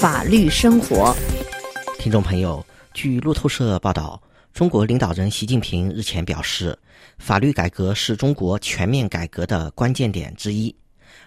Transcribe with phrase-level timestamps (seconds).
[0.00, 1.12] 法律生活。
[1.98, 2.64] 听众朋友，
[2.94, 6.78] 据路透社报道，中国领导人习近平日前表示，
[7.18, 10.72] 法律改革是中国全面改革的关键点之一。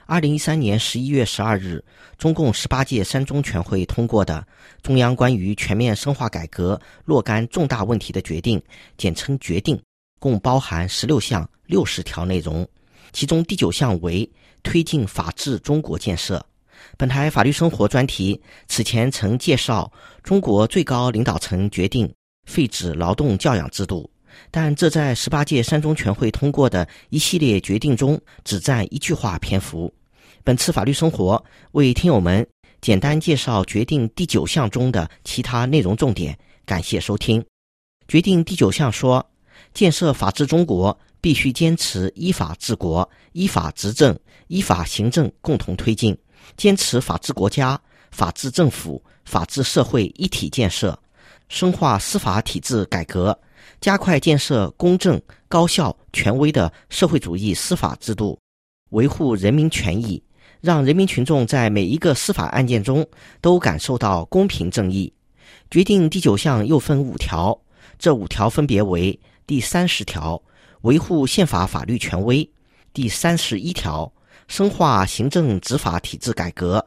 [0.06, 1.84] 二零一三年十一月十二日，
[2.18, 4.42] 中共十八届三中全会通过的
[4.82, 8.58] 《中央关于全面深化改革若干重大问题的决定》
[8.98, 9.78] （简称“决定”），
[10.18, 12.66] 共包含十六项六十条内容，
[13.12, 14.32] 其中第九项为
[14.64, 16.42] 推进法治中国建设。
[17.02, 22.08] 本台法律生活专题此前曾介绍，中国最高领导层决定
[22.46, 24.08] 废止劳动教养制度，
[24.52, 29.92] 但这在十八届三中全会通过的一系列决定中只占一句话篇幅。
[30.44, 32.48] 本次法律生活为听友们
[32.82, 36.38] 简单介绍决定第九项中的其他内容重点，
[36.68, 37.44] 感谢收听。
[38.08, 39.28] 决定第九项说，
[39.74, 44.16] 建设法治中国必须坚持依法治国、依法执政、
[44.50, 46.16] 依法行政共同推进。
[46.58, 47.80] 坚持法治国家、
[48.12, 50.98] 法治政府、法治社会一体建设，
[51.50, 53.38] 深化司法体制改革，
[53.80, 58.40] 加快建设公正、高效、权威的社会主义司法制度，
[58.90, 60.22] 维护人民权益，
[60.60, 63.06] 让人民群众在每一个司法案件中
[63.40, 65.12] 都感受到公平正义。
[65.70, 67.58] 决定第九项又分五条，
[67.98, 70.42] 这五条分别为：第三十条，
[70.82, 72.44] 维护宪法法律权威；
[72.94, 74.12] 第三十一条。
[74.48, 76.86] 深化行政执法体制改革，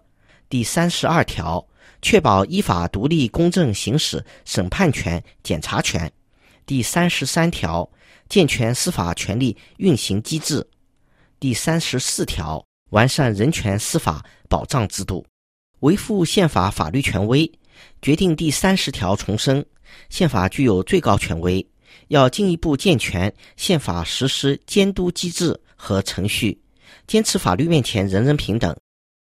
[0.48, 1.66] 第三十二条，
[2.02, 6.08] 确保依法独立公正行使审判权、检察权；
[6.66, 7.88] 第三十三条，
[8.28, 10.60] 健全司法权力运行机制；
[11.40, 15.24] 第三十四条，完善人权司法保障制度，
[15.80, 17.50] 维护宪法法律权威。
[18.00, 19.64] 决定第三十条重申，
[20.08, 21.66] 宪法具有最高权威，
[22.08, 26.56] 要进一步健全宪法实施监督机制和程序。
[27.06, 28.76] 坚持法律面前人人平等，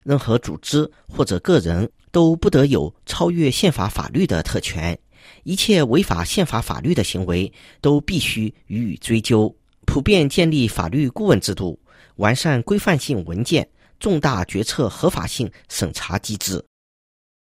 [0.05, 4.99] 任何组织或者个人都不得有超越宪法法律的特权，
[5.45, 9.55] 一切违法宪法法律的行为都必须予以追究。
[9.85, 11.79] 普遍建立法律顾问制度，
[12.17, 13.69] 完善规范性文件
[13.99, 16.65] 重大决策合法性审查机制，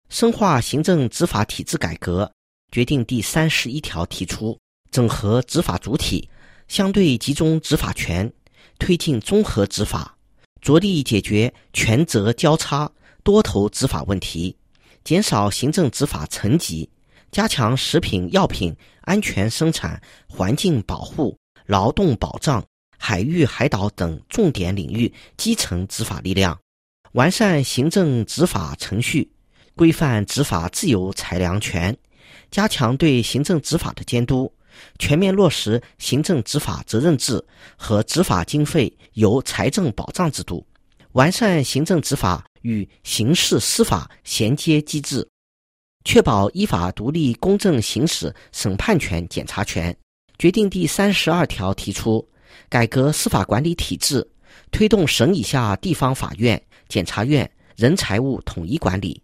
[0.10, 2.32] 深化行政执法体制改革。
[2.72, 4.58] 决定第三十一条提出，
[4.92, 6.30] 整合执法主体，
[6.70, 8.32] 相对集中执法权，
[8.80, 10.18] 推进综合执法。
[10.62, 12.90] 着力解决权责交叉、
[13.24, 14.56] 多头执法问题，
[15.04, 16.88] 减少行政执法层级，
[17.32, 21.36] 加强食品药品安全生产、环境保护、
[21.66, 22.64] 劳动保障、
[22.98, 26.58] 海域海岛等重点领域基层执法力量，
[27.14, 29.28] 完善行政执法程序，
[29.76, 31.98] 规范执法自由裁量权，
[32.52, 34.54] 加强对行政执法的监督，
[35.00, 37.44] 全面落实行政执法责任制
[37.76, 40.66] 和执法经费由财政保障制度。
[41.14, 45.28] 完善行政执法与刑事司法衔接机制，
[46.06, 49.96] 确保依法独立公正行使审判权、检察权。
[50.38, 52.28] 决定第三十二条提出，
[52.70, 54.28] 改革司法管理体制，
[54.72, 59.22] 推动省以下地方法院、检察院人财物统一管理，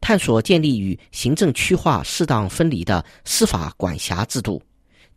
[0.00, 4.60] 探索建立与行政区划适当分离的司法管辖制度，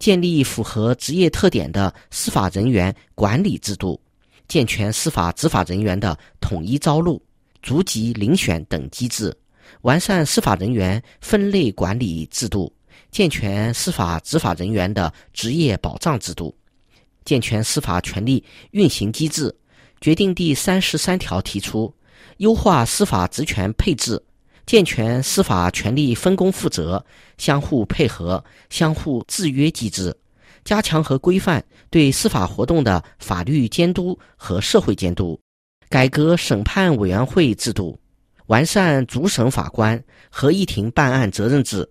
[0.04, 3.98] 建立符合职业特点的司法人员管理制度。
[4.50, 7.24] 健全司法执法人员的统一招录、
[7.62, 9.34] 逐级遴选等机制，
[9.84, 12.70] 完善司法人员分类管理制度，
[13.12, 16.54] 健全司法执法人员的职业保障制度，
[17.24, 19.56] 健全司法权力运行机制。
[20.02, 21.96] 决定第三十三条提出，
[22.40, 24.22] 优化司法职权配置，
[24.66, 27.04] 健全司法权力分工负责、
[27.38, 30.16] 相互配合、相互制约机制。
[30.64, 35.38] 加强和规范对司法活动的法律监督和社会监督，
[35.90, 38.00] 改革审判委员会制度，
[38.46, 41.86] 完善主审法官合议庭办案责任制，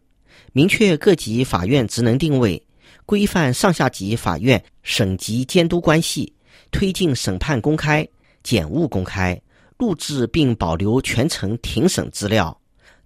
[0.53, 2.67] 明确各级法院职能定位，
[3.05, 6.33] 规范上下级法院审级监督关系，
[6.71, 8.09] 推进审判公开、
[8.43, 9.39] 检务公开，
[9.77, 12.59] 录制并保留全程庭审资料，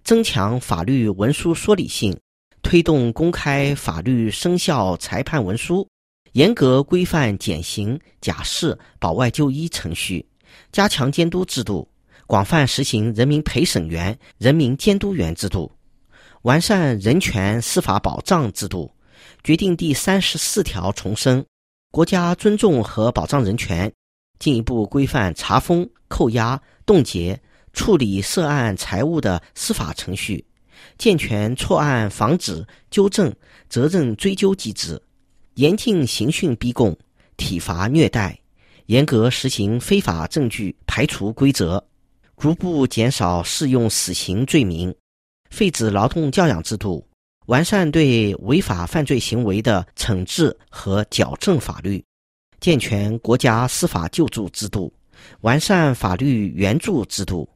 [0.07, 2.17] 增强法律文书说理性。
[2.61, 5.85] 推动公开法律生效裁判文书，
[6.31, 10.25] 严格规范减刑、假释、保外就医程序，
[10.71, 11.85] 加强监督制度，
[12.25, 15.69] 广泛实行人民陪审员、人民监督员制度，
[16.43, 18.89] 完善人权司法保障制度。
[19.43, 21.45] 决定第三十四条重申，
[21.91, 23.91] 国家尊重和保障人权，
[24.39, 27.37] 进一步规范查封、扣押、冻结、
[27.77, 30.43] 处理涉案财物的司法程序。
[30.97, 33.31] 健全错案防止、纠正、
[33.69, 34.99] 责任追究机制，
[35.53, 36.97] 严禁刑讯逼供、
[37.37, 38.37] 体罚虐待，
[38.87, 41.81] 严格实行非法证据排除规则，
[42.37, 44.93] 逐步减少适用死刑罪名，
[45.51, 47.07] 废止劳动教养制度，
[47.45, 52.03] 完善对违法犯罪行为的惩治和矫正法律，
[52.59, 54.91] 健全国家司法救助制度，
[55.41, 57.47] 完善法律援助制度，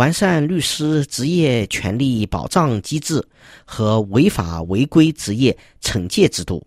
[0.00, 3.22] 完善律师职业权利保障机制
[3.66, 6.66] 和违法违规职业惩戒制度，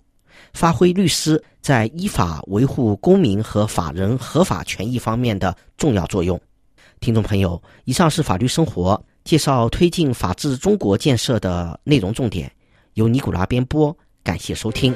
[0.54, 6.40] 发挥律师在依法维护公民和法人合法权益方面的重要作用。
[7.00, 9.04] 听众朋友，以上是法律生活。
[9.24, 12.52] 介绍推进法治中国建设的内容重点，
[12.94, 14.96] 由尼古拉编播，感谢收听。